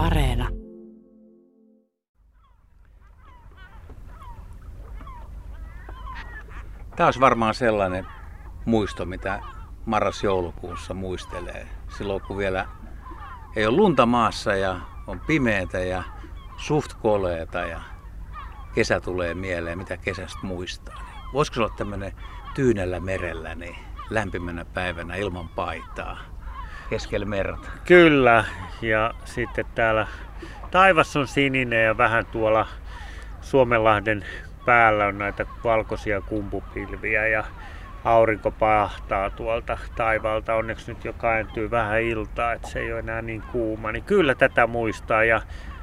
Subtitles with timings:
[0.00, 0.48] Areena.
[6.96, 8.06] Tämä olisi varmaan sellainen
[8.64, 9.42] muisto, mitä
[9.86, 11.66] marras-joulukuussa muistelee.
[11.88, 12.68] Silloin kun vielä
[13.56, 16.02] ei ole lunta maassa ja on pimeätä ja
[16.56, 17.80] suht koleeta ja
[18.74, 20.94] kesä tulee mieleen, mitä kesästä muistaa.
[20.94, 22.12] Niin voisiko se olla tämmöinen
[22.54, 23.76] tyynellä merellä niin
[24.10, 26.39] lämpimänä päivänä ilman paitaa
[26.90, 27.68] keskellä merta?
[27.84, 28.44] Kyllä,
[28.82, 30.06] ja sitten täällä
[30.70, 32.66] taivas on sininen ja vähän tuolla
[33.40, 34.24] Suomenlahden
[34.64, 37.44] päällä on näitä valkoisia kumpupilviä ja
[38.04, 40.54] aurinko pahtaa tuolta taivaalta.
[40.54, 43.92] Onneksi nyt jo kääntyy vähän iltaa, että se ei ole enää niin kuuma.
[43.92, 45.40] Niin kyllä tätä muistaa ja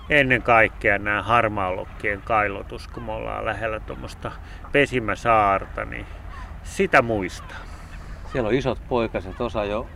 [0.10, 4.32] ennen kaikkea nämä harmaalokkien kailotus, kun me ollaan lähellä tuommoista
[4.72, 6.06] pesimäsaarta, niin
[6.64, 7.58] sitä muistaa.
[8.32, 9.88] Siellä on isot poikaset, osa jo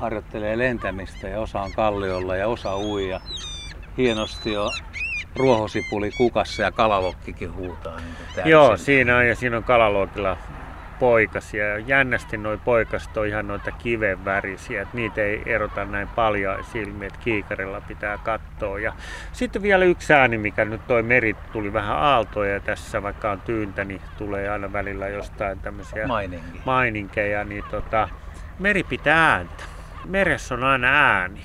[0.00, 3.20] harjoittelee lentämistä ja osa on kalliolla ja osa uija.
[3.96, 4.70] Hienosti jo
[5.36, 7.96] ruohosipuli kukassa ja kalalokkikin huutaa.
[7.96, 10.36] Niin Joo, siinä on ja siinä on kalalokilla
[10.98, 11.64] poikasia.
[11.64, 16.64] Ja jännästi noi poikaset on ihan noita kiven värisiä, että niitä ei erota näin paljon
[16.64, 18.78] silmiä, että kiikarilla pitää katsoa.
[18.78, 18.92] Ja
[19.32, 23.84] sitten vielä yksi ääni, mikä nyt toi meri tuli vähän aaltoja tässä, vaikka on tyyntä,
[23.84, 26.06] niin tulee aina välillä jostain tämmöisiä
[26.64, 28.08] maininkeja, niin tota,
[28.58, 29.77] meri pitää ääntä.
[30.04, 31.44] Meressä on aina ääni.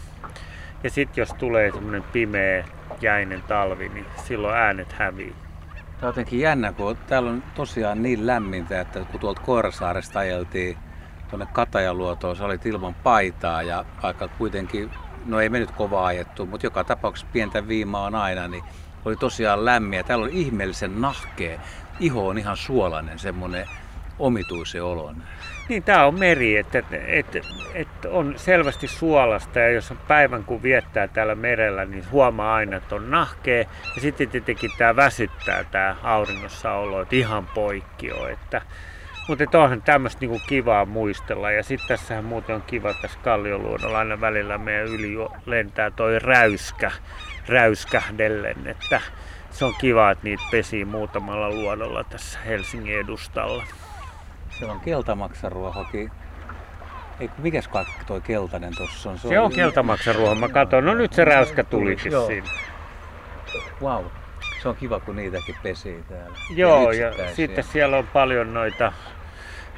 [0.83, 2.65] Ja sitten jos tulee semmoinen pimeä,
[3.01, 5.35] jäinen talvi, niin silloin äänet hävii.
[5.75, 10.77] Tämä on jotenkin jännä, kun täällä on tosiaan niin lämmintä, että kun tuolta Koirasaaresta ajeltiin
[11.29, 14.91] tuonne Katajaluotoon, sä olit ilman paitaa ja aika kuitenkin,
[15.25, 18.63] no ei me nyt kovaa ajettu, mutta joka tapauksessa pientä viimaa on aina, niin
[19.05, 20.05] oli tosiaan lämmin.
[20.05, 21.59] Täällä on ihmeellisen nahkea.
[21.99, 23.65] Iho on ihan suolainen, semmoinen
[24.19, 25.23] omituisen olon.
[25.69, 27.39] Niin, tämä on meri, että, että,
[27.73, 32.77] että on selvästi suolasta ja jos on päivän kun viettää täällä merellä, niin huomaa aina,
[32.77, 33.65] että on nahkea.
[33.95, 38.31] Ja sitten tietenkin tämä väsyttää tämä auringossa olo, että ihan poikki on.
[38.31, 38.61] Että,
[39.27, 41.51] mutta onhan tämmöistä niinku kivaa muistella.
[41.51, 45.15] Ja sitten tässähän muuten on kiva tässä Kallioluodolla aina välillä meidän yli
[45.45, 46.91] lentää toi räyskä,
[47.47, 48.67] räyskähdellen.
[48.67, 49.01] Että
[49.51, 53.63] se on kiva, että niitä pesii muutamalla luodolla tässä Helsingin edustalla.
[54.57, 56.11] Siellä on keltamaksaruohokin.
[57.19, 59.17] Ei, mikäs kaikki toi keltainen tuossa on?
[59.17, 60.35] Se, se on, on keltamaksaruoho.
[60.35, 62.27] Mä katson, no nyt se räyskä tulikin Joo.
[62.27, 62.47] siinä.
[63.81, 64.05] Wow.
[64.61, 66.37] Se on kiva, kun niitäkin pesii täällä.
[66.49, 67.35] Joo, ja yksittäisiä.
[67.35, 68.93] sitten siellä on paljon noita,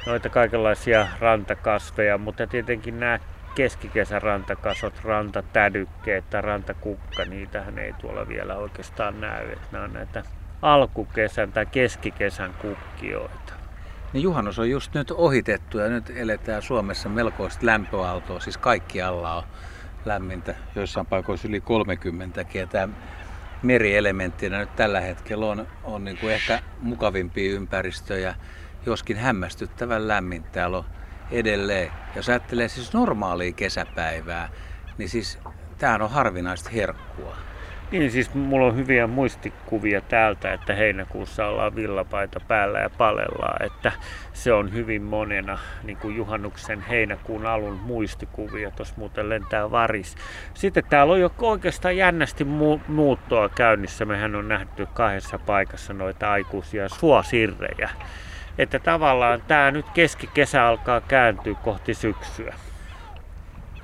[0.06, 3.18] noita kaikenlaisia rantakasveja, mutta tietenkin nämä
[3.54, 9.52] keskikesän rantakasot, rantatädykkeet tai rantakukka, niitähän ei tuolla vielä oikeastaan näy.
[9.52, 10.22] Että nämä on näitä
[10.62, 13.55] alkukesän tai keskikesän kukkioita.
[14.16, 19.42] Niin juhannus on just nyt ohitettu ja nyt eletään Suomessa melkoista lämpöaaltoa, siis kaikkialla on
[20.04, 22.94] lämmintä, joissain paikoissa yli 30 ja tämä
[23.62, 28.34] merielementtinä nyt tällä hetkellä on, on niin kuin ehkä mukavimpia ympäristöjä,
[28.86, 30.84] joskin hämmästyttävän lämmin täällä on
[31.30, 31.92] edelleen.
[32.14, 34.48] Jos ajattelee siis normaalia kesäpäivää,
[34.98, 35.38] niin siis
[35.78, 37.36] tämähän on harvinaista herkkua.
[37.90, 43.92] Niin siis mulla on hyviä muistikuvia täältä, että heinäkuussa ollaan villapaita päällä ja palellaan, että
[44.32, 50.16] se on hyvin monena niin kuin juhannuksen heinäkuun alun muistikuvia, tuossa muuten lentää varis.
[50.54, 56.32] Sitten täällä on jo oikeastaan jännästi mu- muuttoa käynnissä, mehän on nähty kahdessa paikassa noita
[56.32, 57.90] aikuisia suosirrejä.
[58.58, 62.54] Että tavallaan tämä nyt keskikesä alkaa kääntyä kohti syksyä.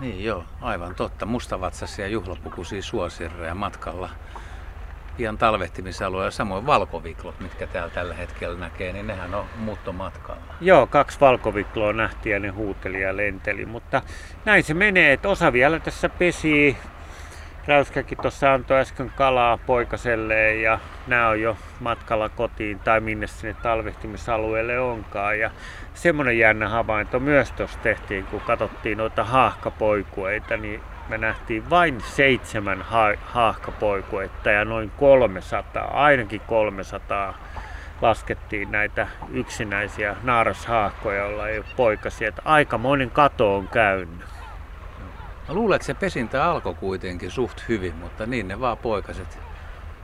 [0.00, 1.26] Niin joo, aivan totta.
[1.26, 4.10] Mustavatsaisia juhlapukuisia suosirreja matkalla
[5.16, 6.30] pian talvehtimisalueella.
[6.30, 10.54] Samoin valkoviklot, mitkä täällä tällä hetkellä näkee, niin nehän on muuttomatkalla.
[10.60, 14.02] Joo, kaksi valkovikloa nähtiin ja ne huuteli ja lenteli, mutta
[14.44, 16.76] näin se menee, että osa vielä tässä pesii.
[17.66, 23.56] Räyskäkin tuossa antoi äsken kalaa poikaselleen ja nämä on jo matkalla kotiin tai minne sinne
[23.62, 25.38] talvehtimisalueelle onkaan.
[25.38, 25.50] Ja
[25.94, 32.82] semmoinen jännä havainto myös tuossa tehtiin, kun katsottiin noita haahkapoikueita, niin me nähtiin vain seitsemän
[32.82, 37.34] ha- haahkapoikuetta ja noin 300, ainakin 300
[38.00, 42.28] laskettiin näitä yksinäisiä naarashaahkoja, joilla ei ole poikasia.
[42.28, 44.41] Että aikamoinen kato on käynyt.
[45.52, 49.38] Mä luulen, että se pesintä alkoi kuitenkin suht hyvin, mutta niin ne vaan poikaset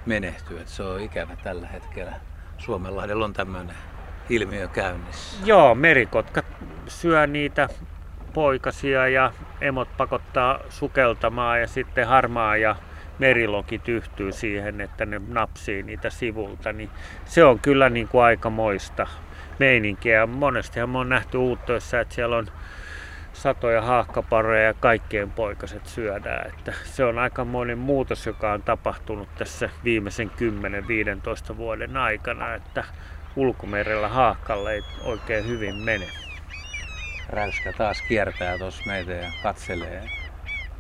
[0.07, 0.61] menehtyy.
[0.61, 2.13] Että se on ikävä tällä hetkellä.
[2.59, 3.77] Suomenlahdella on tämmöinen
[4.29, 5.47] ilmiö käynnissä.
[5.47, 6.43] Joo, merikotka
[6.89, 7.69] syö niitä
[8.35, 12.77] poikasia ja emot pakottaa sukeltamaan ja sitten harmaa ja
[13.19, 16.91] meriloki tyhtyy siihen, että ne napsii niitä sivulta, niin
[17.25, 19.07] se on kyllä niin kuin aikamoista
[19.59, 20.27] meininkiä.
[20.27, 22.47] Monestihan me on nähty uuttoissa, että siellä on
[23.39, 26.47] satoja haahkaparoja ja kaikkien poikaset syödään.
[26.49, 30.31] Että se on aikamoinen muutos, joka on tapahtunut tässä viimeisen
[31.53, 32.85] 10-15 vuoden aikana, että
[33.37, 36.07] ulkomerellä haahkalle ei oikein hyvin mene.
[37.29, 40.03] Räyskä taas kiertää tuossa meitä ja katselee.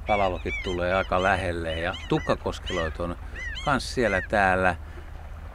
[0.06, 3.16] Kalalokit tulee aika lähelle ja tukkakoskeloit on
[3.64, 4.76] kans siellä täällä.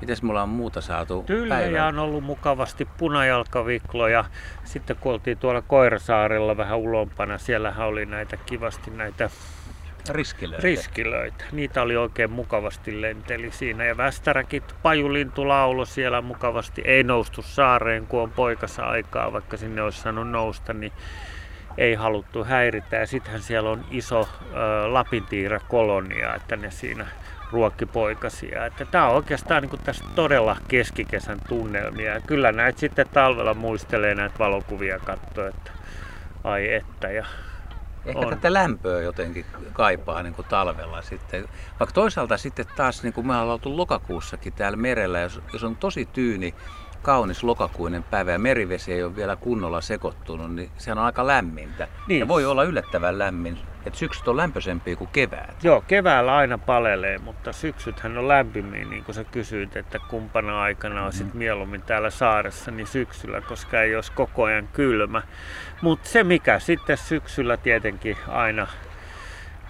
[0.04, 4.26] Mites mulla on muuta saatu Tyllejä on ollut mukavasti punajalkavikloja.
[4.64, 9.30] Sitten kun oltiin tuolla Koirasaarella vähän ulompana, siellähän oli näitä kivasti näitä
[10.10, 10.64] riskilöitä.
[10.64, 11.46] riskilöitä.
[11.52, 13.86] Niitä oli oikein mukavasti lenteli siinä.
[13.86, 16.82] Ja västäräkit, pajulintu laulo siellä mukavasti.
[16.86, 20.94] Ei noustu saareen, kun on poikassa aikaa, vaikka sinne olisi saanut nousta, niin
[21.78, 22.96] ei haluttu häiritä.
[22.96, 27.06] Ja sittenhän siellä on iso ö, lapintiirakolonia, että ne siinä
[27.54, 28.66] ruokkipoikasia.
[28.66, 32.14] Että tämä on oikeastaan niin tässä todella keskikesän tunnelmia.
[32.14, 35.72] Ja kyllä näitä sitten talvella muistelee näitä valokuvia katsoa, että
[36.44, 37.12] ai että.
[37.12, 37.26] Ja
[38.06, 38.30] Ehkä on.
[38.30, 41.46] tätä lämpöä jotenkin kaipaa niin kuin talvella sitten.
[41.80, 45.76] Vaikka toisaalta sitten taas, niin kuin me ollaan oltu lokakuussakin täällä merellä, jos, jos on
[45.76, 46.56] tosi tyyni,
[47.04, 51.88] kaunis lokakuinen päivä ja merivesi ei ole vielä kunnolla sekoittunut, niin sehän on aika lämmintä.
[52.08, 52.20] Niin.
[52.20, 55.64] Ja voi olla yllättävän lämmin että syksyt on lämpöisempiä kuin kevät.
[55.64, 61.06] Joo, keväällä aina palelee, mutta syksythän on lämpimiä, niin kuin sä kysyit, että kumpana aikana
[61.06, 61.32] on mm.
[61.34, 65.22] mieluummin täällä saaressa, niin syksyllä, koska ei olisi koko ajan kylmä.
[65.82, 68.68] Mutta se mikä sitten syksyllä tietenkin aina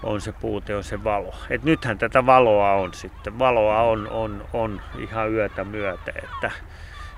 [0.03, 1.35] on se puute, on se valo.
[1.49, 3.39] Et nythän tätä valoa on sitten.
[3.39, 6.51] Valoa on, on, on ihan yötä myötä, että,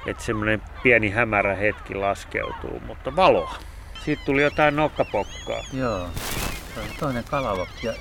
[0.06, 3.56] että semmoinen pieni hämärä hetki laskeutuu, mutta valoa.
[4.06, 5.64] Siitä tuli jotain nokkapokkaa.
[5.74, 6.10] Joo
[7.00, 7.94] toinen kalalokki ja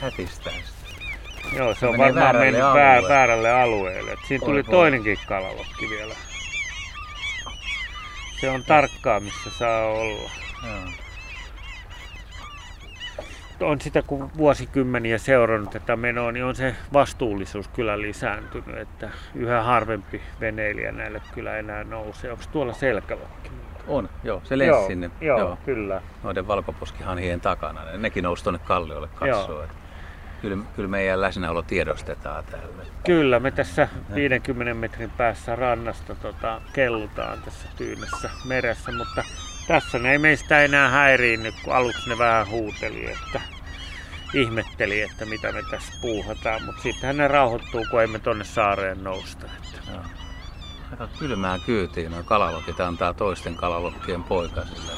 [0.00, 0.78] hätistää sitä.
[1.56, 3.08] Joo, se, se on varmaan mennyt alueelle.
[3.08, 4.12] väärälle alueelle.
[4.12, 6.14] Et siinä tuli toinenkin kalalokki vielä.
[8.40, 10.30] Se on tarkkaa, missä saa olla.
[10.66, 11.07] Joo.
[13.60, 19.62] On sitä, kun vuosikymmeniä seurannut tätä menoa, niin on se vastuullisuus kyllä lisääntynyt, että yhä
[19.62, 22.32] harvempi veneilijä näille kyllä enää nousee.
[22.32, 23.50] Onko tuolla selkälokki?
[23.88, 24.40] On, joo.
[24.44, 25.10] Se lensi joo, sinne.
[25.20, 26.00] Joo, joo, kyllä.
[26.22, 27.80] Noiden valkoposkihanhien takana.
[27.96, 29.66] Nekin nousi tuonne kalliolle katsoa.
[30.42, 32.84] Kyllä, kyllä meidän läsnäolo tiedostetaan täällä.
[33.06, 39.24] Kyllä, me tässä 50 metrin päässä rannasta tota, kellutaan tässä tyynessä meressä, mutta
[39.68, 43.40] tässä ne ei meistä enää häiriinny, kun aluksi ne vähän huuteli, että
[44.34, 49.04] ihmetteli, että mitä me tässä puuhataan, mutta sittenhän ne rauhoittuu, kun ei me tonne saareen
[49.04, 49.46] nousta.
[49.46, 49.92] Että.
[49.92, 50.02] Joo
[50.90, 52.10] aika kylmää kyytiin.
[52.10, 54.92] Noin kalalokit antaa toisten kalalokkien poikasille.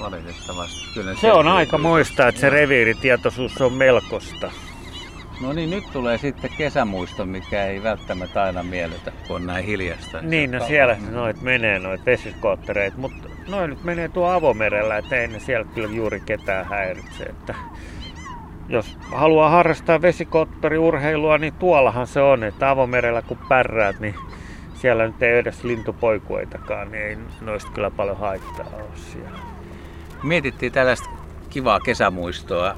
[0.00, 0.94] Valitettavasti.
[0.94, 4.50] Kyllä se on aika muistaa, että se reviiritietoisuus on melkoista.
[5.40, 10.20] No niin, nyt tulee sitten kesämuisto, mikä ei välttämättä aina miellytä, kun on näin hiljasta.
[10.22, 15.28] Niin, no siellä noit menee, noit vesiskoottereita, mutta noin nyt menee tuo avomerellä, että ei
[15.28, 17.24] ne siellä kyllä juuri ketään häiritse.
[17.24, 17.54] Että
[18.68, 24.14] jos haluaa harrastaa vesikottoriurheilua, niin tuollahan se on, että avomerellä kun pärräät, niin
[24.74, 29.38] siellä nyt ei edes lintupoikueitakaan, niin ei noista kyllä paljon haittaa ole siellä.
[30.22, 31.08] Mietittiin tällaista
[31.50, 32.74] kivaa kesämuistoa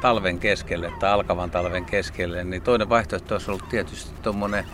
[0.00, 4.64] talven keskelle tai alkavan talven keskelle, niin toinen vaihtoehto olisi ollut tietysti tuommoinen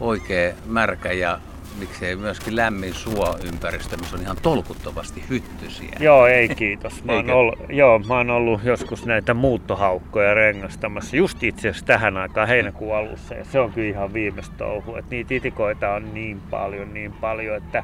[0.00, 1.38] oikea märkä ja
[1.78, 5.96] miksei myöskin lämmin suo-ympäristö, missä on ihan tolkuttomasti hyttysiä.
[6.00, 7.04] Joo, ei kiitos.
[7.04, 12.16] Mä oon, ollut, joo, mä oon ollut joskus näitä muuttohaukkoja rengastamassa just itse asiassa tähän
[12.16, 13.34] aikaan heinäkuun alussa.
[13.34, 14.98] Ja se on kyllä ihan viimeistä touhua.
[14.98, 17.82] Että niitä itikoita on niin paljon, niin paljon, että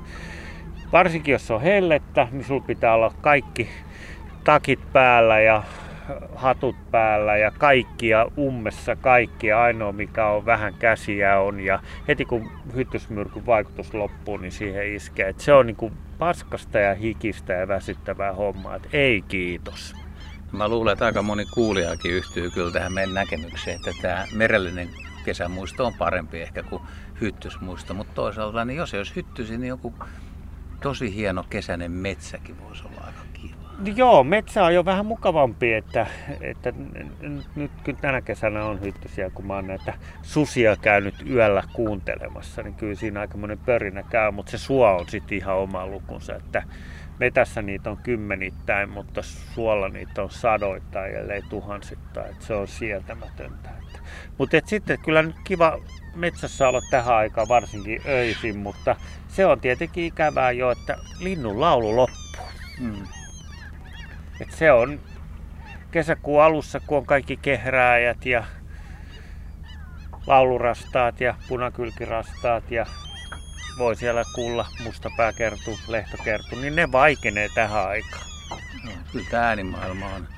[0.92, 3.68] varsinkin jos on hellettä, niin sulla pitää olla kaikki
[4.44, 5.62] takit päällä ja
[6.34, 9.62] hatut päällä ja kaikkia ummessa kaikkia.
[9.62, 15.28] Ainoa mikä on vähän käsiä on ja heti kun hyttysmyrkyn vaikutus loppuu, niin siihen iskee.
[15.28, 18.76] Et se on niinku paskasta ja hikistä ja väsyttävää hommaa.
[18.76, 19.94] Et ei kiitos.
[20.52, 24.88] Mä luulen, että aika moni kuulijakin yhtyy kyllä tähän meidän näkemykseen, että tämä merellinen
[25.24, 26.82] kesämuisto on parempi ehkä kuin
[27.20, 29.94] hyttysmuisto, mutta toisaalta niin jos ei olisi hyttysi, niin joku
[30.82, 33.29] tosi hieno kesäinen metsäkin voisi olla aika
[33.84, 36.06] Joo, metsä on jo vähän mukavampi, että,
[36.40, 36.72] että
[37.56, 42.74] nyt kyllä tänä kesänä on hyttysiä, kun mä oon näitä susia käynyt yöllä kuuntelemassa, niin
[42.74, 46.62] kyllä siinä aika pörinä käy, mutta se suo on sitten ihan oma lukunsa, että
[47.18, 53.70] metässä niitä on kymmenittäin, mutta suolla niitä on sadoittain, ellei tuhansittain, että se on sietämätöntä.
[54.38, 55.78] Mutta sitten kyllä nyt kiva
[56.14, 58.96] metsässä olla tähän aikaan, varsinkin öisin, mutta
[59.28, 62.46] se on tietenkin ikävää jo, että linnun laulu loppuu.
[62.80, 63.19] Mm.
[64.40, 65.00] Et se on
[65.90, 68.44] kesäkuun alussa, kun on kaikki kehrääjät ja
[70.26, 72.86] laulurastaat ja punakylkirastaat ja
[73.78, 78.26] voi siellä kuulla mustapääkertu, lehtokertu, niin ne vaikenee tähän aikaan.
[79.12, 80.28] kyllä tämä äänimaailma on,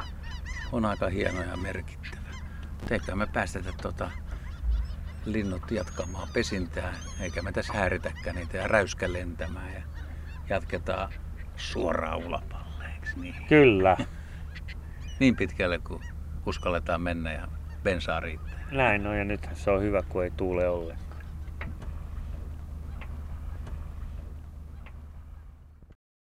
[0.73, 2.23] on aika hieno ja merkittävä.
[2.91, 4.11] Eikä me päästetä tota
[5.25, 9.83] linnut jatkamaan pesintää, eikä me tässä häiritäkään niitä ja räyskä lentämään ja
[10.49, 11.13] jatketaan
[11.57, 12.62] suoraan ulapalle,
[13.07, 13.35] eikö niin?
[13.49, 13.97] Kyllä,
[15.21, 16.01] Niin pitkälle kuin
[16.47, 17.47] uskalletaan mennä ja
[17.83, 18.61] bensaa riittää.
[18.73, 21.12] näin on ja nythän se on hyvä, kun ei tuule ollenkaan.